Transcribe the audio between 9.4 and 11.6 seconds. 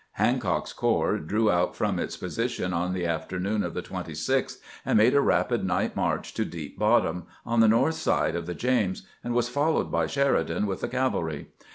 followed by Sheridan with the cavalry.